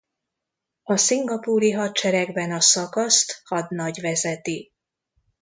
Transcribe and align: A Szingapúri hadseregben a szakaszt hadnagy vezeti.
A 0.83 0.95
Szingapúri 0.97 1.71
hadseregben 1.71 2.51
a 2.51 2.61
szakaszt 2.61 3.41
hadnagy 3.45 4.01
vezeti. 4.01 4.73